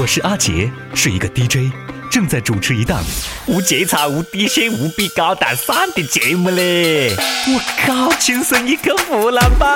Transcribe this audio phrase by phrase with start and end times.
[0.00, 1.72] 我是阿杰，是一个 DJ，
[2.08, 3.02] 正在主持一档
[3.48, 7.16] 无节操、无底线、无比高大上的节目嘞！
[7.48, 9.66] 我靠，亲生一个湖南宝，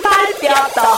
[0.00, 0.10] 代
[0.40, 0.96] 表到。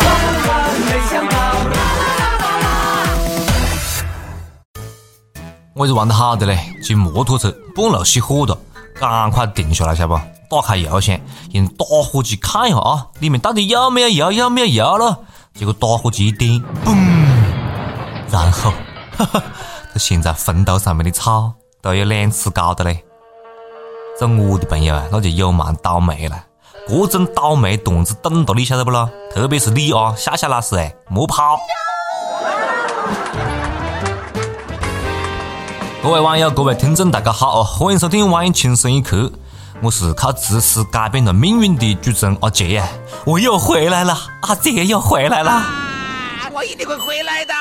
[5.73, 8.59] 我是玩得好的嘞，骑摩托车半路熄火了，
[9.01, 10.21] 赶快停下来，晓得不？
[10.51, 11.19] 打开油箱，
[11.53, 15.21] 用打火机看一下啊，里面到底有没有油，有没有油了？
[15.55, 17.04] 结果打火机一点，嘣！
[18.35, 18.73] 然后，
[19.17, 19.43] 哈哈，
[19.93, 23.05] 这现在坟头上面的草都有两尺高的嘞。
[24.19, 26.45] 做我的朋友啊，那就有蛮倒霉了，
[26.89, 29.09] 各种倒霉段子等着你，晓得不咯？
[29.33, 31.57] 特别是你啊，夏夏老师哎，莫跑！
[36.03, 37.63] 各位网友，各位听众，大家好哦！
[37.63, 39.17] 欢迎收听《网易轻松一刻》，
[39.81, 42.89] 我是靠知识改变了命运的主持人阿杰呀！
[43.27, 45.63] 我又回来了，阿杰又回来了！
[46.53, 47.55] 我一定会回来的。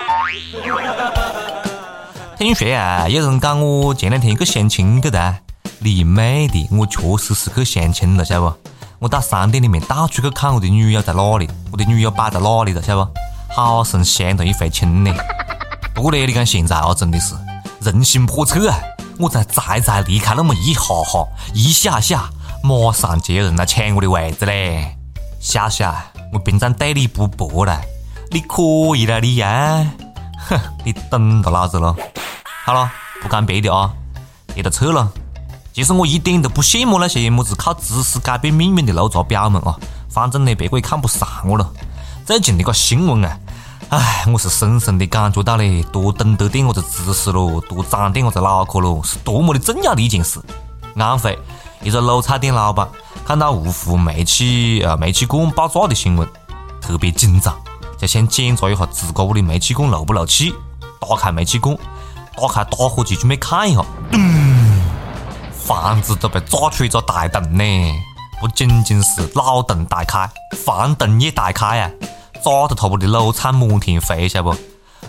[2.38, 5.34] 听说啊，有人讲我前两天去相亲去的，
[5.78, 8.56] 你妹的，我确实是去相亲了，晓得不？
[9.00, 13.12] 我到商店里面到处去看我的女友在哪里，我的女友摆在哪里了，晓得不？
[13.54, 15.12] 好生相谈一回亲呢。
[15.94, 17.34] 不过呢，你看现在啊，真的是。
[17.80, 18.78] 人心叵测啊！
[19.18, 22.28] 我才才才离开那么一下下、一下下，
[22.62, 24.98] 马上就有人来抢我的位置嘞！
[25.40, 27.80] 夏夏，我平常对你不薄了，
[28.32, 28.62] 你可
[28.96, 29.84] 以了你呀！
[30.48, 31.96] 哼，你等到老子喽！
[32.64, 32.88] 好了，
[33.20, 33.92] 不讲别的啊，
[34.54, 35.10] 别的撤了。
[35.72, 39.76] 其实我一点都不羡慕那些么子靠知识改变命运的路渣婊们啊！
[40.08, 41.68] 反正呢，别个也看不上我了。
[42.24, 43.36] 最近那个新闻啊！
[43.88, 50.40] 唉，我是深深的感觉到嘞，多懂得点我子知识咯，多长点我子脑壳咯，是多么的重要的一件事。
[50.94, 51.36] 安徽
[51.82, 52.88] 一个卤菜店老板
[53.26, 56.28] 看到芜湖煤气呃煤气罐爆炸的新闻，
[56.80, 57.56] 特别紧张，
[58.00, 60.54] 就想检查一下自家屋的煤气罐漏不漏气。
[60.98, 61.76] 打开煤气罐，
[62.36, 64.20] 打开打火机准备看一下，咚，
[65.52, 67.64] 房子都被炸出一个大洞呢！
[68.40, 70.30] 不仅仅是脑洞大开，
[70.64, 71.90] 房洞也大开啊！
[72.42, 74.54] 炸得他屋的卤菜满天飞，晓不？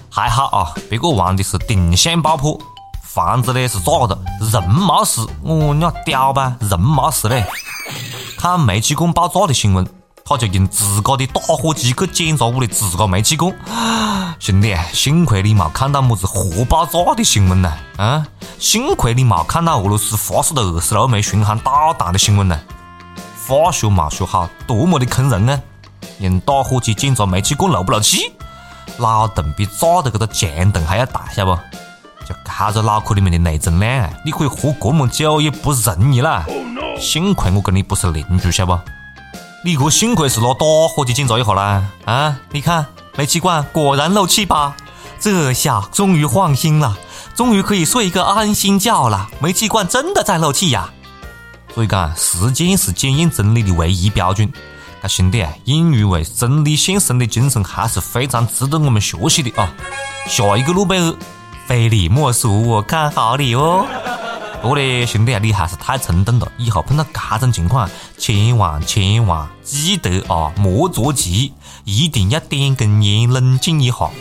[0.10, 2.58] 还好啊，别个玩的是定向爆破，
[3.04, 4.18] 房子呢是炸的，
[4.52, 5.22] 人没事。
[5.44, 7.46] 我你屌吧，人没事嘞。
[8.38, 9.86] 看煤气罐爆炸的新闻，
[10.24, 13.54] 他就用自个的打火机去检查屋里自个煤气罐。
[14.40, 18.26] 兄弟，幸亏你没看到么子核爆炸的新闻呢，啊！
[18.58, 22.60] 幸亏你没看到俄罗斯发射的二十六枚巡航导弹的新闻呢。
[23.48, 25.62] 化学没学好，多么的坑人啊！
[26.20, 28.34] 用打火机检查煤气罐漏不漏气，
[28.98, 31.62] 脑洞比炸的这个墙洞还要大，晓得不？
[32.26, 32.36] 就
[32.74, 36.46] 这个脑壳里面的内存量，你可以活这么久也不容易啦。
[37.00, 38.82] 幸亏我跟你不是邻居，晓得不？
[39.64, 41.84] 你可幸亏是拿打火机检查一下啦。
[42.06, 42.86] 啊，你看
[43.16, 44.76] 煤气管果然漏气吧？
[45.20, 46.98] 这下终于放心了，
[47.36, 49.30] 终于可以睡一个安心觉了。
[49.40, 50.90] 煤气管真的在漏气呀！
[51.76, 54.52] 所以讲，时间是检验真理的唯一标准。
[55.00, 59.72] 那兄弟啊，勇于为真理献身的精神还是非常值得我们学习的啊！
[60.28, 61.14] 下一个诺贝尔，
[61.68, 63.86] 非你莫属，我看好你哦。
[64.62, 71.52] 不过呢，兄弟啊，你还是太冲动了，以后碰到这种情况，千万千万记得啊，莫着急，
[71.84, 74.12] 一定要点根烟，冷静一下。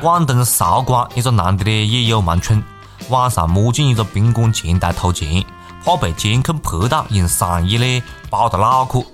[0.00, 2.60] 广东韶关一个男的呢也有蛮蠢，
[3.08, 5.44] 晚上摸进一个宾馆前台偷钱，
[5.84, 9.04] 怕被监控拍到，用上衣呢包着脑壳，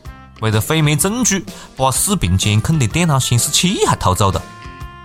[0.40, 1.44] 为了毁灭证据，
[1.76, 4.40] 把视频监控的电脑显示器还偷走了。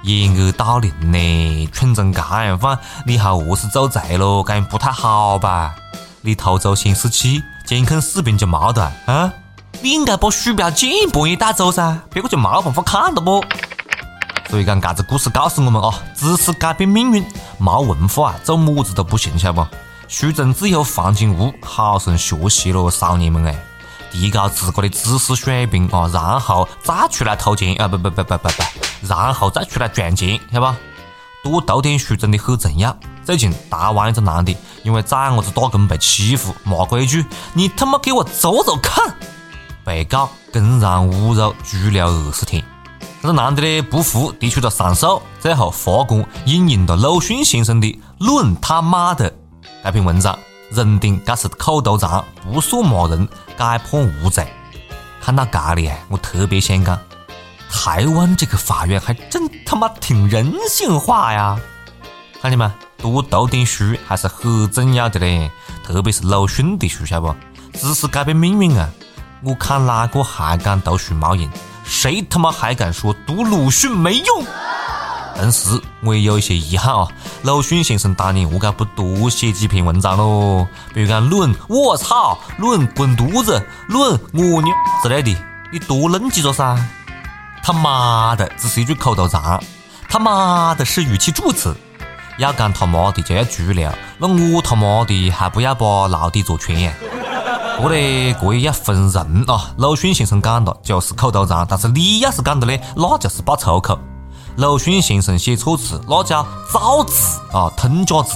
[0.03, 4.43] 掩耳盗铃呢，蠢成这样范，你还何是做贼咯？
[4.45, 5.73] 这样不太好吧？
[6.21, 9.31] 你偷走显示器，监控视频就没得啊？
[9.81, 13.43] 你应该把鼠标键盘也带走噻，别个就没办法看了不？
[14.49, 17.25] 所以讲，这个故事告诉我们啊，知识改变命运，
[17.57, 19.67] 没文化做么子都不行，晓得不？
[20.07, 23.55] 书中自有黄金屋，好生学习咯，少年们哎，
[24.11, 30.77] 提高自个的知识水平啊，然后再出来偷钱啊，不不不不不不，然后再出来赚钱，晓得吧？
[31.43, 32.95] 多读点书真的很重要。
[33.25, 39.15] 最近台湾一个男的因为崽伢子打工被欺负，骂过一句：“你他妈给我走走看！”
[39.83, 42.63] 被告公然侮辱，拘留二十天。
[43.21, 47.87] 这个男的呢不服，提出了上诉，最后法官引用了鲁迅先生的
[48.19, 49.31] 《论他妈的》
[49.83, 50.39] 这篇文章，
[50.71, 53.27] 认定这是口头禅，不算骂人，
[53.57, 54.47] 改判无罪。
[55.21, 56.97] 看到这里，我特别想讲，
[57.69, 61.59] 台湾这个法院还真他妈挺人性化呀！
[62.41, 62.71] 看见没？
[62.97, 65.51] 多读点书还是很重要的嘞，
[65.85, 67.77] 特别是鲁迅的书，晓得不？
[67.77, 68.89] 知识改变命运啊！
[69.43, 71.49] 我看哪个还敢读书冇用，
[71.83, 74.45] 谁他妈还敢说读鲁迅没用？
[75.35, 77.07] 但是我也有一些遗憾啊，
[77.43, 80.67] 鲁迅先生当年何解不多写几篇文章咯？
[80.93, 85.35] 比如讲《论我操》《论滚犊子》《论我鸟》之类的，
[85.71, 86.77] 你多弄几个噻？
[87.63, 89.59] 他妈的，只是一句口头禅，
[90.09, 91.75] 他妈的是语气助词。
[92.37, 96.91] 要讲他妈的就要足了，那我他妈的还不要把牢底坐穿呀？
[97.77, 99.71] 不过呢，这也要分人啊。
[99.77, 103.97] 鲁迅先生讲的就是口头禅，但是你要是讲的呢，那就是爆粗口。
[104.57, 108.35] 鲁迅先生写错字，那叫造字啊，通假字。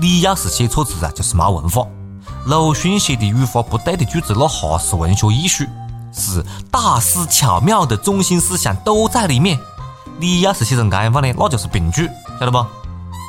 [0.00, 1.86] 你要是写错字啊，就是没文化。
[2.46, 5.64] 鲁迅写的语法不对的句子，那哈是文学艺术，
[6.10, 9.58] 是大师巧妙的中心思想都在里面。
[10.18, 12.08] 你要是写成这样话呢，那就是病句，
[12.40, 12.64] 晓得不？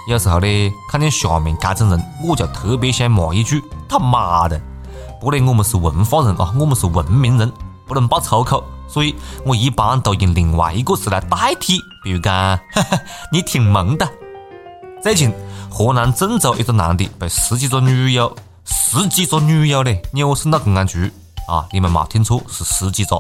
[0.07, 0.47] 有时候呢，
[0.89, 4.59] 看见下面这种人，我就特别想骂一句：“他妈的！”
[5.19, 7.51] 不过呢，我们是文化人啊，我们是文明人，
[7.85, 9.15] 不能爆粗口，所以
[9.45, 12.59] 我一般都用另外一个词来代替，比如讲
[13.31, 14.09] ：“你挺萌的。”
[15.01, 15.33] 最近，
[15.69, 21.12] 河南郑州一个男的被十几个女友，十几个女友嘞，扭送到公安局
[21.47, 21.65] 啊！
[21.71, 23.18] 你们没听错，是十几个。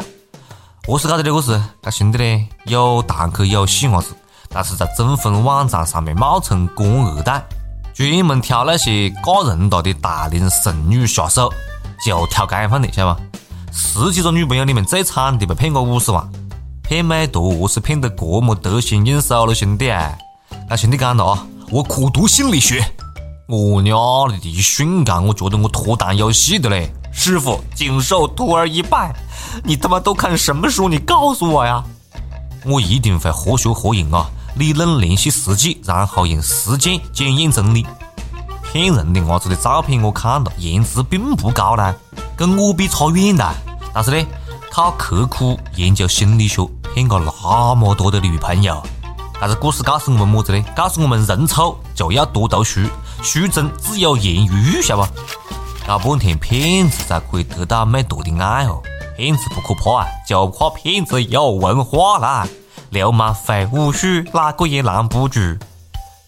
[0.87, 1.61] 何是搞的这个事？
[1.81, 4.15] 这兄弟呢，有堂客有细伢子。
[4.49, 7.45] 但是在征婚网站上面冒充官二代，
[7.93, 11.53] 专门挑那些嫁人了的大龄剩女下手，
[12.03, 13.21] 就挑这样的，晓得吧？
[13.71, 16.27] 十几个女朋友里面最惨的被骗过五十万，
[16.83, 19.91] 骗美图何是骗得这么得心应手了，兄弟？
[20.69, 22.83] 那兄弟讲了啊，我苦读心理学，
[23.47, 23.97] 我娘
[24.29, 26.91] 的，一瞬间我觉得我脱单有戏的嘞！
[27.11, 29.13] 师傅，谨受徒儿一拜。
[29.63, 30.87] 你他妈都看什么书？
[30.87, 31.83] 你告诉我呀！
[32.65, 34.29] 我一定会活学活用啊！
[34.55, 37.85] 理论联系实际，然后用实践检验真理。
[38.71, 41.95] 骗人的伢子的照片我看了，颜值并不高呢，
[42.39, 43.53] 跟我比差远了。
[43.93, 44.25] 但是呢，
[44.71, 48.81] 靠刻苦研究心理学骗过那么多的女朋友。
[49.41, 50.63] 但是故事告诉我们么子呢？
[50.73, 52.79] 告诉我们人丑就要多读书，
[53.21, 55.11] 书中自有颜如玉，晓得不？
[55.85, 58.81] 搞半天骗子才可以得到美图的爱哦。
[59.17, 62.47] 骗子不可怕啊，就怕骗子有文化啦。
[62.89, 65.41] 流氓会武术，哪个也拦不住。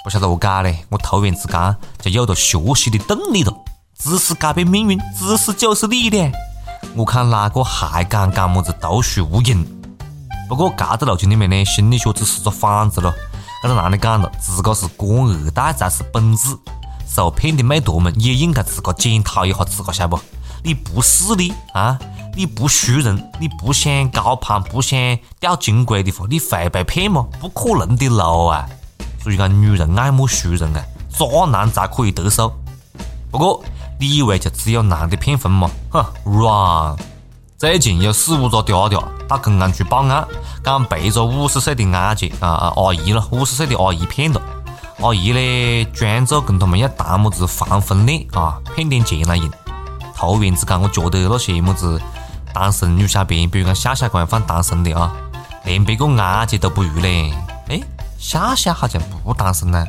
[0.04, 3.54] 不晓得何解呢，我突然之间就有了学习的动力了。
[4.04, 6.32] 知识改变命运，知识就是力量。
[6.96, 9.64] 我看哪个还敢讲么子读书无用？
[10.50, 13.14] 不过这个路径里面呢，心理学只是个幌子咯。
[13.62, 16.58] 这个男的讲了，自个是官二代才是本质。
[17.08, 20.20] 受骗的妹坨们也应该自个检讨一下自个，晓得不？
[20.64, 22.00] 你不势利啊？
[22.36, 24.98] 你不输人，你不想高攀，不想
[25.40, 27.28] 掉金龟的话，你会被骗吗？
[27.40, 28.68] 不可能的路啊！
[29.22, 32.52] 所以讲，女人爱慕输人啊，渣男才可以得手。
[33.30, 33.64] 不过，
[34.02, 35.70] 你以为就只有男的骗婚吗？
[35.92, 36.96] 哼软
[37.56, 40.28] 最近有四五个嗲嗲到公安局报案，
[40.64, 44.42] 讲被一个五十岁的阿姐啊啊阿姨咯，五十岁的阿姨骗了。
[45.02, 49.48] 阿姨呢，装作跟他们要谈么子防婚恋啊，骗点钱来用。
[50.18, 52.02] 突然之间，我觉得那些么子。
[52.56, 55.14] 单身女小编，比如讲夏夏官方单身的啊，
[55.64, 57.32] 连别个阿姐都不如嘞。
[57.68, 57.80] 哎，
[58.18, 59.86] 夏夏好像不单身呢，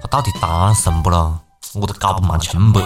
[0.00, 1.38] 她到底单身不咯？
[1.74, 2.80] 我都搞不蛮清白。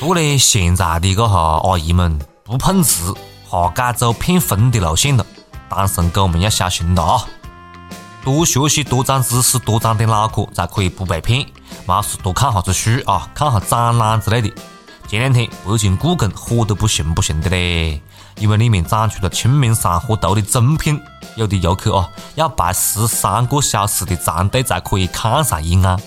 [0.00, 3.12] 不过呢，现在的个哈阿姨们不碰瓷，
[3.48, 5.26] 哈改走骗婚的路线了。
[5.68, 7.26] 单身狗们要小心了啊！
[8.24, 11.44] 多学习，多长知识，多长点脑壳，才可以不被骗。
[11.84, 14.52] 没事多看下子书啊，看下展览之类的。
[15.08, 18.00] 前两天北京故宫火得不行不行的嘞，
[18.36, 21.00] 因为里面展出了《清明上河图》的真品，
[21.34, 25.98] 有的游客啊要排十三个小时的长队才可以看上一眼。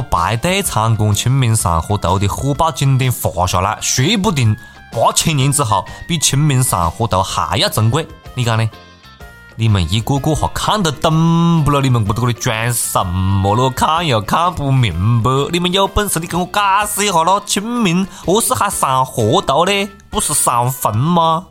[0.00, 4.56] 排队参观《清明上河图》的火爆景点画下来，说不定
[4.90, 8.70] 八千年之后比《清明上河图》还要珍贵，你讲呢？
[9.54, 11.82] 你们一个个哈看得懂不咯？
[11.82, 13.68] 你们不在这里装什么咯？
[13.68, 15.30] 看又看不明白。
[15.52, 17.42] 你们有本事你给我解释一下咯！
[17.44, 19.90] 清明何是还上河图呢？
[20.08, 21.44] 不是上坟吗？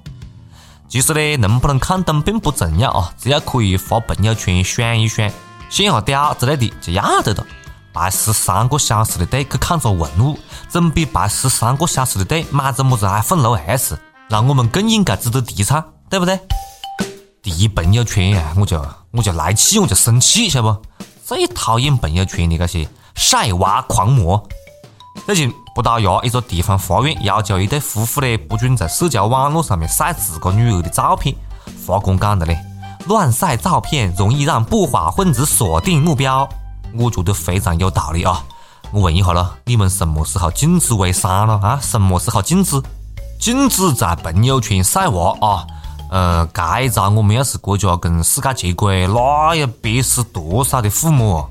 [0.89, 5.31] 其实呢，能不能看懂并不重要啊，只要可以发朋友圈炫一炫、
[5.69, 7.45] 炫下屌之类的就要得了。
[7.93, 10.37] 排十三个小时的队去看个文物，
[10.69, 13.97] 总比排十三个小时的队买着么子 iPhone 6S
[14.29, 16.39] 让我们更应该值得提倡，对不对？
[17.41, 20.81] 第一朋友圈呀，我就我就来气，我就生气，晓得不？
[21.25, 24.41] 最讨厌朋友圈的那些晒娃狂魔。
[25.25, 31.35] 最近，葡萄牙一个地方法院要求一对夫妇呢，不准在社交网络上面晒自个女儿的照片。
[31.85, 32.55] 法官讲的呢，
[33.07, 36.47] 乱晒照片容易让不法分子锁定目标。
[36.93, 38.43] 我觉得非常有道理啊！
[38.91, 41.79] 我问一下了，你们什么时候禁止微商了啊？
[41.81, 42.81] 什么时候禁止？
[43.39, 45.65] 禁止在朋友圈晒娃啊！
[46.09, 51.45] 呃，这一招我们要是国家跟世界接轨，那要憋死多少的父母？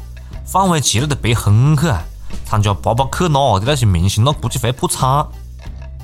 [0.44, 2.02] 范玮琪那都憋昏去啊！
[2.44, 5.26] 参加巴巴克哪的那些明星，那估计会破产。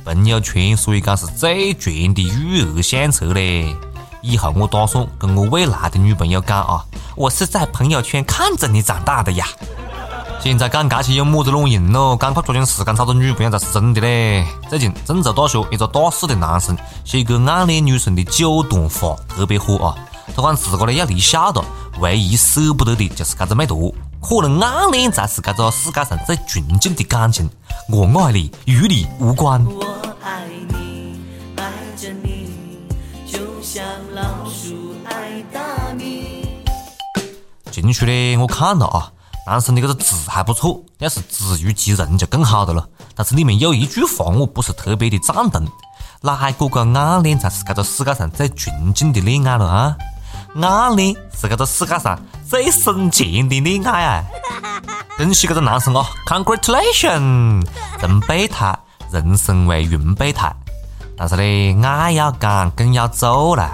[0.04, 3.76] 朋友圈所以讲是最全的育儿相册嘞。
[4.26, 9.46] 以后我打算跟我未来的女朋友讲啊，我是在朋友圈看着你长大的呀。
[10.40, 12.16] 现在讲这些有么子卵用咯？
[12.16, 14.44] 赶快抓紧时间找个女朋友才是真的嘞！
[14.68, 19.94] 最近郑州大学一个大四的男生写个暗恋女生的九段话特别火啊。
[20.34, 21.64] 他讲自个呢要离校了，
[22.00, 23.94] 唯一舍不得的就是这个美图。
[24.20, 27.48] 可能暗恋才是这个世界上最纯净的感情。
[27.88, 29.64] 我爱你，与你无关。
[29.64, 29.84] 我
[30.20, 30.44] 爱
[33.76, 36.48] 像老鼠爱大米。
[37.70, 39.12] 进去呢，我看了啊。
[39.46, 42.88] 男生的这个字还不错，要是字如其人就更好的了。
[43.14, 45.68] 但是里面有一句话我不是特别的赞同：
[46.22, 49.96] 哪个个暗恋才是这个世界上最纯净的恋爱了啊？
[50.58, 52.18] 暗恋是这个世界上
[52.48, 54.24] 最省钱的恋爱啊！
[55.18, 57.62] 恭喜这个男生啊，Congratulation！
[58.00, 58.74] 人备胎，
[59.12, 60.50] 人生为云备胎。
[61.16, 61.34] 但是
[61.74, 63.72] 呢，爱要讲，更要做啦，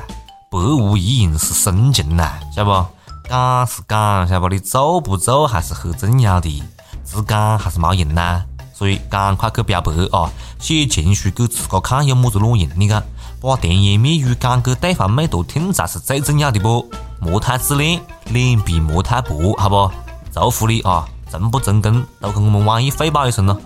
[0.50, 3.28] 百无一用是深情呐，晓得不？
[3.28, 4.48] 讲是讲，晓得不？
[4.48, 6.62] 你做不做还是很重要的，
[7.04, 8.44] 只讲还是没用呐。
[8.72, 10.30] 所以赶快去表白啊！
[10.58, 12.68] 写情书给自个看有么子卵用？
[12.76, 13.02] 你看，
[13.40, 16.88] 把甜言蜜语讲给对方妹坨听才是最重要的不？
[17.20, 19.90] 莫太自恋，脸皮莫太薄，好不？
[20.32, 21.06] 祝福你啊！
[21.30, 23.56] 成不成功都跟我们网易汇报一声咯。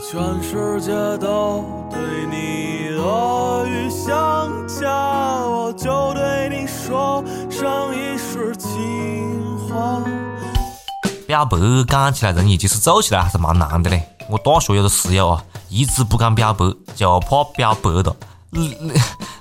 [0.00, 1.98] 全世界都对
[2.30, 4.88] 你恶语相加，
[5.44, 10.00] 我就对你说上一世情话。
[11.26, 14.02] 表白讲起来容易，其实做起来还是蛮难的嘞。
[14.30, 16.64] 我大学有个室友啊，一直不敢表白，
[16.94, 18.16] 就怕表白了，
[18.50, 18.94] 连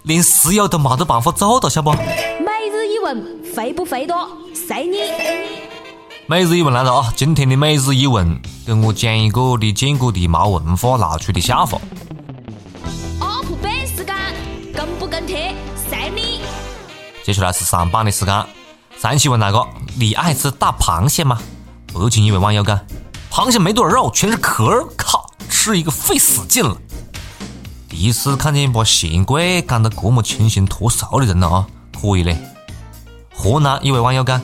[0.04, 1.92] 连室友都没得办法做到，晓不？
[1.92, 4.28] 每日一问，肥不肥多？
[4.56, 4.98] 随你。
[6.30, 7.14] 每日一问来了啊！
[7.16, 11.80] 今天的每日一问，跟我讲一个你见过的没文化闹出的笑话。
[13.22, 14.14] up 班时间，
[14.76, 15.56] 跟不跟贴？
[15.90, 16.42] 随你。
[17.24, 18.46] 接下来是上班的时间。
[19.00, 19.66] 上期问那个，
[19.96, 21.40] 你爱吃大螃蟹吗？
[21.94, 22.78] 北京一位网友讲，
[23.32, 26.76] 螃蟹没多少肉，全是壳儿，靠，吃一个费死劲了。
[27.88, 31.68] 第一次看见把咸贵讲得这么清新脱俗的人了啊，
[31.98, 32.38] 可以嘞。
[33.34, 34.42] 河南一位网友讲。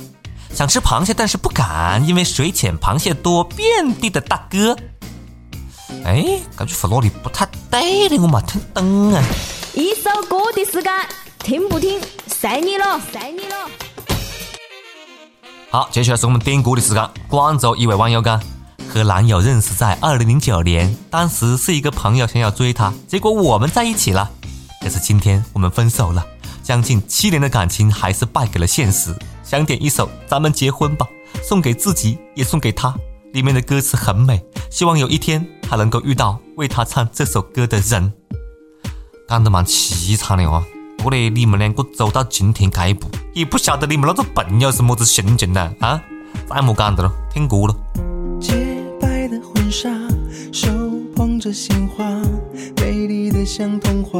[0.53, 4.77] 想吃螃蟹，但是不敢，因为水浅螃蟹多，遍地的大哥。
[6.05, 8.17] 哎，感觉弗洛里不太对呢？
[8.21, 9.23] 我没听懂啊。
[9.73, 10.93] 一首歌的时间，
[11.39, 13.55] 听不听，随你了，随你了。
[15.71, 17.09] 好，接下来是我们点歌的时间。
[17.27, 18.39] 广州一位网友讲，
[18.87, 24.29] 和男友认识在二零零九年，当时是一个朋友想要追她，结果我们在一起了。
[24.79, 26.23] 可是今天我们分手了，
[26.61, 29.15] 将近七年的感情还是败给了现实。
[29.43, 31.07] 想点一首《咱们结婚吧》，
[31.47, 32.95] 送给自己，也送给他。
[33.33, 38.13] 里面的歌词很美，希望有一天还能够遇到为他唱这首歌的人。
[39.27, 40.63] 讲得蛮凄惨的哦！
[40.97, 45.73] 不过呢，你们两个走到今天这一步，也不晓得你们那个朋友是么子心情呢？
[45.79, 46.01] 啊，
[46.47, 47.75] 再莫讲的了，听歌了。
[48.39, 48.53] 洁
[49.01, 49.89] 白的婚纱，
[50.51, 50.69] 手
[51.15, 52.05] 捧着鲜花，
[52.77, 54.19] 美丽的像童话。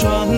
[0.00, 0.37] 同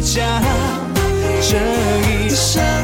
[0.00, 0.40] 家，
[1.42, 1.56] 这
[2.08, 2.79] 一生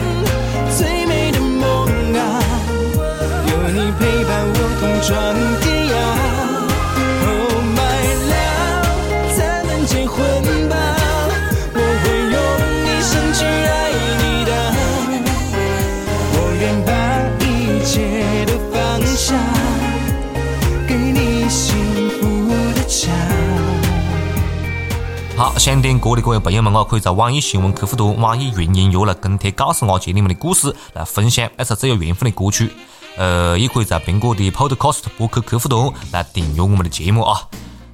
[25.66, 32.70] 想点歌的各位朋友们啊，可以在网易新闻客户端、网易云音乐来跟帖告诉阿杰你们的故事，来分享那首最有缘分的歌曲。
[33.16, 37.40] 呃，也可以在苹果的 Podcast 播客客户端来订阅我们的节目啊。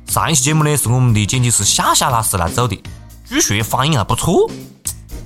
[0.06, 2.78] 上一期节目呢是我们的剪辑师夏夏老师来做的，
[3.26, 4.50] 据说反应还不错，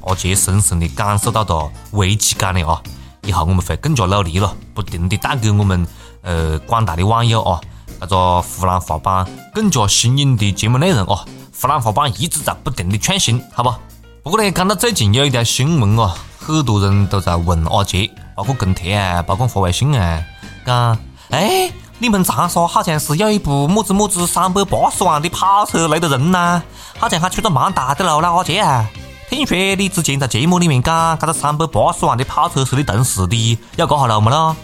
[0.02, 2.80] 阿杰深深的感受到了危机感了啊！
[3.24, 5.84] 以后我们会更加努力了，不停的带给我们
[6.22, 7.60] 呃广大的网友啊，
[7.98, 11.24] 那个湖南话版更加新颖的节目内容啊！
[11.58, 13.78] 湖南话版一直在不停的创新，好吧？
[14.22, 20.22] 不过呢，看到最近有一条新闻哦，很多人都在问阿杰，包括跟帖啊，包括发微信啊，
[20.66, 20.98] 讲
[21.30, 26.62] 哎，你们长沙好像是有一部么子么子三百八十万的跑车来的人呐、
[26.98, 28.86] 好像还出了蛮大的路了，阿杰啊！
[29.30, 34.54] 听说你之前在节目里面讲，这个三百八十万的跑车是你同事的，有这下路没咯？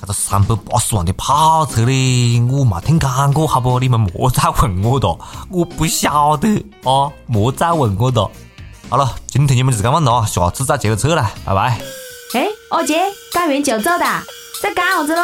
[0.00, 3.80] 这个三百八十万的跑车嘞，我没听讲过，好不？
[3.80, 5.08] 你们莫再问我哒，
[5.50, 6.48] 我不晓得
[6.84, 8.22] 啊，莫再问我哒。
[8.88, 11.80] 好了，今天你们就这样了啊，下次再接着扯了，拜拜。
[12.34, 12.96] 哎，二姐，
[13.32, 14.22] 讲完就走哒，
[14.62, 15.22] 在干啥子喽？